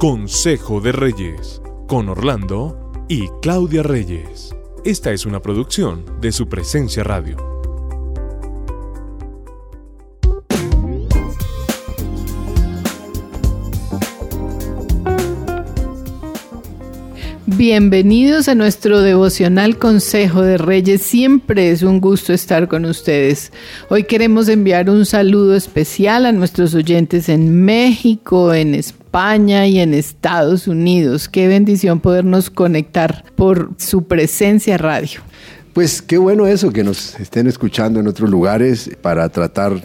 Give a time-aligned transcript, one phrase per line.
[0.00, 4.56] Consejo de Reyes, con Orlando y Claudia Reyes.
[4.82, 7.49] Esta es una producción de su presencia radio.
[17.60, 21.02] Bienvenidos a nuestro devocional Consejo de Reyes.
[21.02, 23.52] Siempre es un gusto estar con ustedes.
[23.90, 29.92] Hoy queremos enviar un saludo especial a nuestros oyentes en México, en España y en
[29.92, 31.28] Estados Unidos.
[31.28, 35.20] Qué bendición podernos conectar por su presencia radio.
[35.74, 39.82] Pues qué bueno eso, que nos estén escuchando en otros lugares para tratar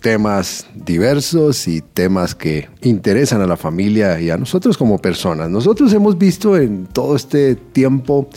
[0.00, 5.50] temas diversos y temas que interesan a la familia y a nosotros como personas.
[5.50, 8.28] Nosotros hemos visto en todo este tiempo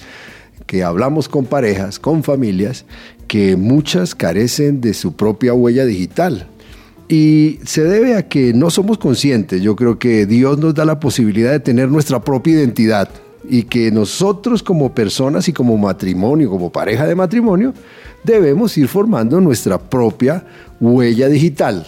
[0.65, 2.85] que hablamos con parejas, con familias,
[3.27, 6.47] que muchas carecen de su propia huella digital.
[7.07, 9.61] Y se debe a que no somos conscientes.
[9.61, 13.09] Yo creo que Dios nos da la posibilidad de tener nuestra propia identidad
[13.43, 17.73] y que nosotros como personas y como matrimonio, como pareja de matrimonio,
[18.23, 20.45] debemos ir formando nuestra propia
[20.79, 21.85] huella digital.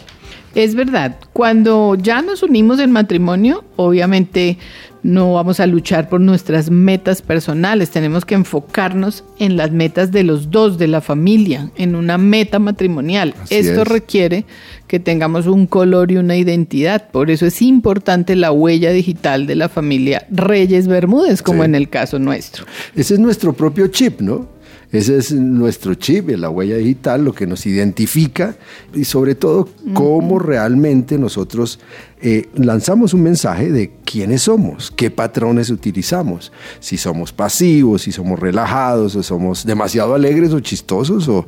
[0.56, 4.58] Es verdad, cuando ya nos unimos en matrimonio, obviamente
[5.04, 10.23] no vamos a luchar por nuestras metas personales, tenemos que enfocarnos en las metas de
[10.23, 13.36] los dos, de la familia, en una meta matrimonial.
[13.50, 14.45] Esto requiere
[14.88, 19.56] que tengamos un color y una identidad, por eso es importante la huella digital de
[19.56, 22.66] la familia Reyes Bermúdez, como en el caso nuestro.
[22.95, 24.48] Ese es nuestro propio chip, ¿no?
[24.94, 28.55] Ese es nuestro chip, la huella digital, lo que nos identifica
[28.94, 31.80] y sobre todo cómo realmente nosotros
[32.22, 38.39] eh, lanzamos un mensaje de quiénes somos, qué patrones utilizamos, si somos pasivos, si somos
[38.39, 41.47] relajados o somos demasiado alegres o chistosos o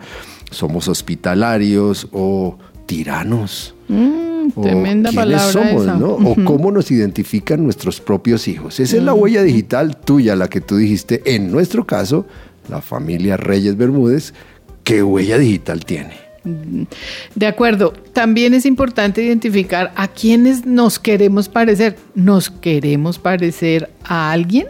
[0.49, 2.57] somos hospitalarios o
[2.87, 3.75] tiranos.
[3.87, 6.13] Mm, tremenda palabra somos, ¿no?
[6.13, 8.79] O cómo nos identifican nuestros propios hijos.
[8.79, 11.21] Esa es la huella digital tuya, la que tú dijiste.
[11.25, 12.25] En nuestro caso,
[12.69, 14.33] la familia Reyes Bermúdez,
[14.83, 16.25] ¿qué huella digital tiene?
[17.33, 21.97] De acuerdo, también es importante identificar a quienes nos queremos parecer.
[22.13, 24.67] ¿Nos queremos parecer a alguien?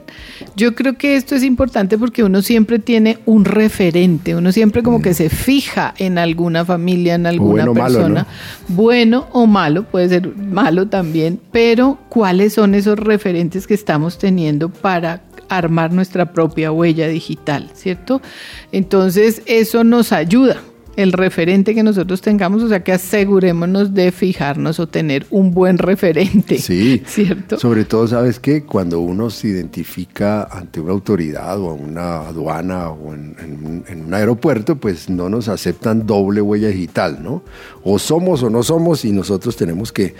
[0.55, 5.01] Yo creo que esto es importante porque uno siempre tiene un referente, uno siempre como
[5.01, 5.15] que mm.
[5.15, 8.25] se fija en alguna familia, en alguna persona.
[8.69, 14.69] Bueno o malo, puede ser malo también, pero ¿cuáles son esos referentes que estamos teniendo
[14.69, 18.21] para armar nuestra propia huella digital, ¿cierto?
[18.71, 20.61] Entonces eso nos ayuda
[20.95, 25.77] el referente que nosotros tengamos, o sea que asegurémonos de fijarnos o tener un buen
[25.77, 26.57] referente.
[26.57, 27.59] Sí, ¿cierto?
[27.59, 28.63] Sobre todo, ¿sabes qué?
[28.63, 34.77] Cuando uno se identifica ante una autoridad o una aduana o en, en, un aeropuerto,
[34.77, 37.43] pues no nos aceptan doble huella digital, ¿no?
[37.83, 40.15] O somos o no somos y nosotros tenemos que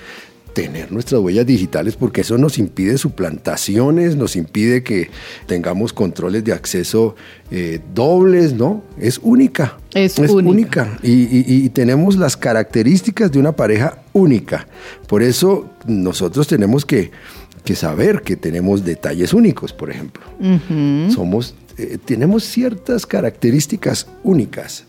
[0.56, 5.12] tener nuestras huellas digitales porque eso nos impide suplantaciones, nos impide que
[5.48, 7.16] tengamos controles de acceso
[7.52, 8.82] eh, dobles, ¿no?
[8.98, 9.78] Es única.
[9.94, 10.98] Es, única.
[11.04, 14.66] Y, tenemos las características de una pareja única.
[15.08, 17.12] Por eso nosotros tenemos que,
[17.76, 20.24] saber que tenemos detalles únicos, por ejemplo.
[21.14, 24.86] Somos, eh, tenemos ciertas características únicas.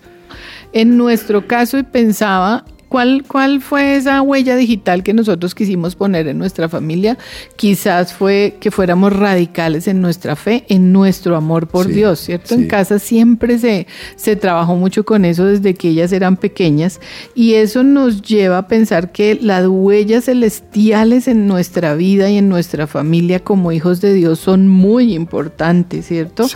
[0.73, 6.29] En nuestro caso, y pensaba ¿Cuál, ¿Cuál fue esa huella digital que nosotros quisimos poner
[6.29, 7.19] en nuestra familia?
[7.57, 12.55] Quizás fue que fuéramos radicales en nuestra fe, en nuestro amor por Dios, ¿cierto?
[12.55, 17.01] En casa siempre se, se trabajó mucho con eso desde que ellas eran pequeñas
[17.35, 22.49] y eso nos lleva a pensar que las huellas celestiales en nuestra vida y en
[22.49, 26.47] nuestra familia como hijos de Dios son muy importantes, ¿cierto?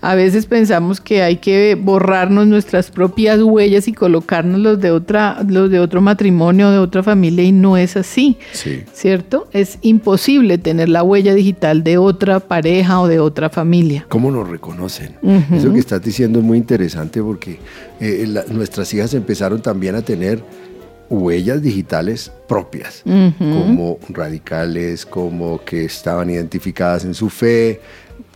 [0.00, 5.42] A veces pensamos que hay que borrarnos nuestras propias huellas y colocarnos los de otra,
[5.46, 8.38] los de de otro matrimonio, de otra familia y no es así,
[8.92, 9.48] ¿cierto?
[9.52, 14.06] Es imposible tener la huella digital de otra pareja o de otra familia.
[14.08, 15.16] ¿Cómo nos reconocen?
[15.52, 17.58] Eso que estás diciendo es muy interesante porque
[18.00, 20.42] eh, nuestras hijas empezaron también a tener
[21.08, 23.02] huellas digitales propias,
[23.38, 27.80] como radicales, como que estaban identificadas en su fe,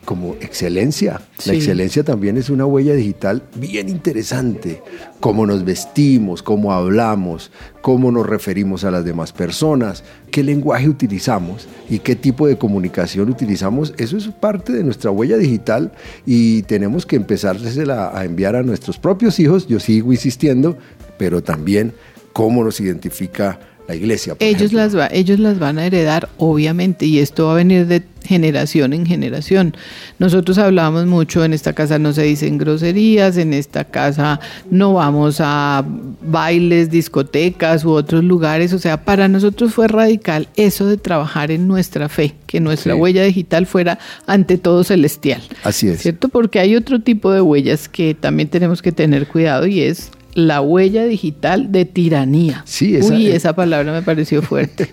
[0.05, 1.21] como excelencia.
[1.47, 4.83] La excelencia también es una huella digital bien interesante.
[5.21, 7.51] Cómo nos vestimos, cómo hablamos,
[7.81, 13.31] cómo nos referimos a las demás personas, qué lenguaje utilizamos y qué tipo de comunicación
[13.31, 13.95] utilizamos.
[13.99, 15.93] Eso es parte de nuestra huella digital
[16.27, 17.57] y tenemos que empezar
[17.91, 19.67] a enviar a nuestros propios hijos.
[19.69, 20.77] Yo sigo insistiendo,
[21.19, 21.93] pero también
[22.33, 23.59] cómo nos identifica
[23.89, 24.35] la iglesia.
[24.35, 24.79] por Ellos ejemplo.
[24.79, 28.93] las, va, ellos las van a heredar, obviamente, y esto va a venir de generación
[28.93, 29.75] en generación.
[30.19, 34.41] Nosotros hablábamos mucho, en esta casa no se dicen groserías, en esta casa
[34.71, 35.85] no vamos a
[36.23, 41.67] bailes, discotecas u otros lugares, o sea, para nosotros fue radical eso de trabajar en
[41.67, 43.01] nuestra fe, que nuestra Sí.
[43.01, 45.41] huella digital fuera ante todo celestial.
[45.65, 46.01] Así es.
[46.03, 46.29] ¿Cierto?
[46.29, 50.61] Porque hay otro tipo de huellas que también tenemos que tener cuidado y es la
[50.61, 52.63] huella digital de tiranía.
[52.67, 54.89] Sí, esa- Uy, esa palabra me pareció fuerte.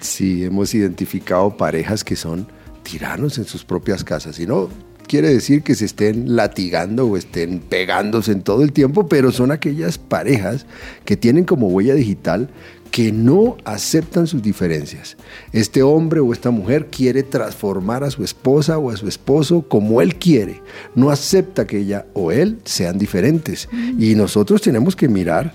[0.00, 2.46] Sí, hemos identificado parejas que son
[2.82, 4.38] tiranos en sus propias casas.
[4.40, 4.68] Y no
[5.06, 9.50] quiere decir que se estén latigando o estén pegándose en todo el tiempo, pero son
[9.50, 10.66] aquellas parejas
[11.04, 12.48] que tienen como huella digital
[12.90, 15.16] que no aceptan sus diferencias.
[15.52, 20.02] Este hombre o esta mujer quiere transformar a su esposa o a su esposo como
[20.02, 20.62] él quiere.
[20.94, 23.68] No acepta que ella o él sean diferentes.
[23.98, 25.54] Y nosotros tenemos que mirar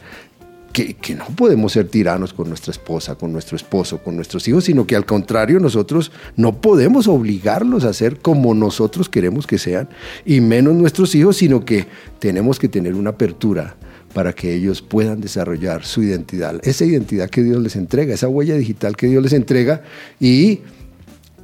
[0.72, 4.66] que, que no podemos ser tiranos con nuestra esposa, con nuestro esposo, con nuestros hijos,
[4.66, 9.88] sino que al contrario nosotros no podemos obligarlos a ser como nosotros queremos que sean,
[10.26, 11.88] y menos nuestros hijos, sino que
[12.20, 13.78] tenemos que tener una apertura
[14.16, 18.56] para que ellos puedan desarrollar su identidad, esa identidad que Dios les entrega, esa huella
[18.56, 19.84] digital que Dios les entrega,
[20.22, 20.62] y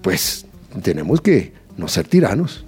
[0.01, 0.45] pues
[0.81, 2.63] tenemos que no ser tiranos.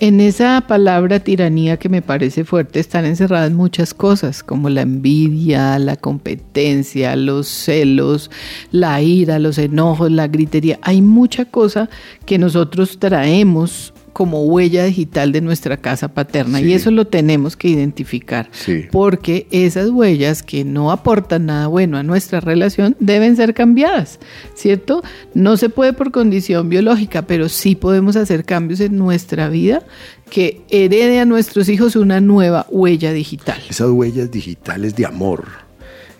[0.00, 5.78] En esa palabra tiranía que me parece fuerte están encerradas muchas cosas, como la envidia,
[5.78, 8.32] la competencia, los celos,
[8.72, 10.80] la ira, los enojos, la gritería.
[10.82, 11.88] Hay mucha cosa
[12.26, 16.64] que nosotros traemos como huella digital de nuestra casa paterna Sí.
[16.68, 18.84] y eso lo tenemos que identificar Sí.
[18.90, 24.20] porque esas huellas que no aportan nada bueno a nuestra relación deben ser cambiadas,
[24.54, 25.02] ¿cierto?
[25.34, 29.82] No se puede por condición biológica, pero sí podemos hacer cambios en nuestra vida
[30.30, 33.60] que herede a nuestros hijos una nueva huella digital.
[33.68, 35.44] Esas huellas digitales de amor,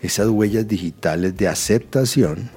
[0.01, 2.49] esas huellas digitales de aceptación,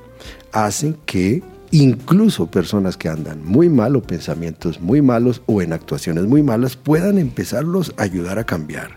[0.53, 6.25] hacen que incluso personas que andan muy mal o pensamientos muy malos o en actuaciones
[6.25, 8.97] muy malas puedan empezarlos a ayudar a cambiar,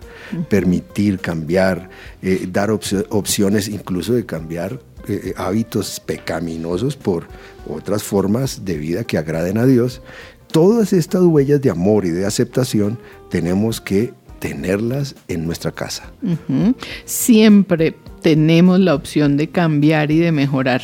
[0.50, 1.90] permitir cambiar,
[2.22, 7.28] eh, dar opcio- opciones incluso de cambiar eh, hábitos pecaminosos por
[7.68, 10.02] otras formas de vida que agraden a Dios.
[10.52, 16.12] Todas estas huellas de amor y de aceptación tenemos que tenerlas en nuestra casa.
[17.06, 20.82] Siempre tenemos la opción de cambiar y de mejorar.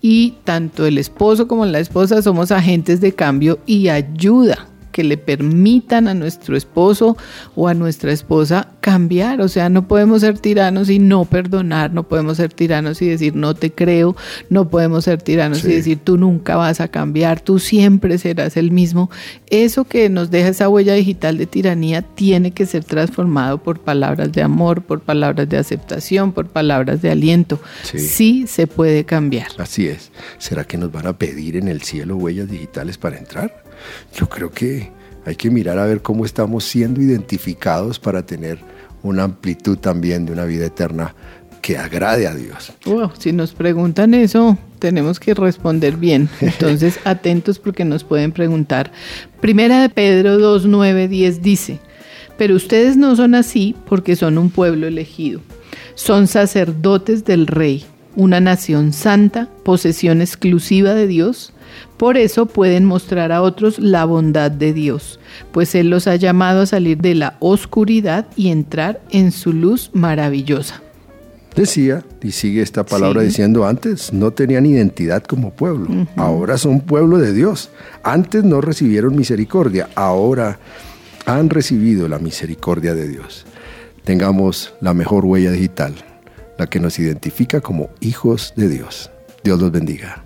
[0.00, 4.69] Y tanto el esposo como la esposa somos agentes de cambio y ayuda
[5.00, 7.16] que le permitan a nuestro esposo
[7.56, 9.40] o a nuestra esposa cambiar.
[9.40, 13.34] O sea, no podemos ser tiranos y no perdonar, no podemos ser tiranos y decir
[13.34, 14.14] no te creo,
[14.50, 15.68] no podemos ser tiranos Sí.
[15.68, 19.10] y decir tú nunca vas a cambiar, tú siempre serás el mismo.
[19.48, 24.30] Eso que nos deja esa huella digital de tiranía tiene que ser transformado por palabras
[24.32, 27.58] de amor, por palabras de aceptación, por palabras de aliento.
[27.84, 27.98] Sí.
[28.00, 29.46] sí se puede cambiar.
[29.56, 30.12] Así es.
[30.36, 33.64] ¿Será que nos van a pedir en el cielo huellas digitales para entrar?
[34.14, 34.90] Yo creo que
[35.24, 38.58] hay que mirar a ver cómo estamos siendo identificados para tener
[39.02, 41.14] una amplitud también de una vida eterna
[41.60, 42.72] que agrade a Dios.
[42.86, 46.28] Wow, si nos preguntan eso, tenemos que responder bien.
[46.40, 48.92] Entonces, atentos porque nos pueden preguntar.
[49.40, 51.78] Primera de Pedro 2, 9, 10 dice,
[52.38, 55.40] pero ustedes no son así porque son un pueblo elegido.
[55.94, 57.84] Son sacerdotes del rey,
[58.16, 61.52] una nación santa, posesión exclusiva de Dios.
[61.96, 65.20] Por eso pueden mostrar a otros la bondad de Dios,
[65.52, 69.90] pues Él los ha llamado a salir de la oscuridad y entrar en su luz
[69.92, 70.82] maravillosa.
[71.54, 73.26] Decía, y sigue esta palabra Sí.
[73.28, 77.70] diciendo antes, no tenían identidad como pueblo, ahora son pueblo de Dios.
[78.02, 80.58] Antes no recibieron misericordia, ahora
[81.26, 83.46] han recibido la misericordia de Dios.
[84.04, 85.94] Tengamos la mejor huella digital,
[86.60, 89.10] la que nos identifica como hijos de Dios.
[89.42, 90.22] Dios los bendiga.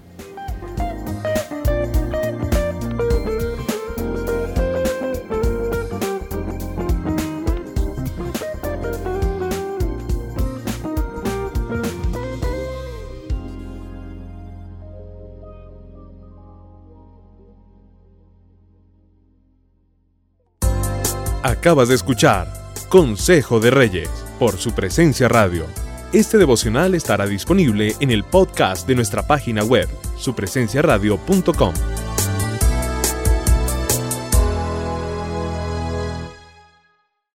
[21.45, 22.53] Acabas de escuchar
[22.89, 24.11] Consejo de Reyes
[24.41, 25.84] por su presencia radio.
[26.15, 31.94] Este devocional estará disponible en el podcast de nuestra página web, supresenciaradio.com.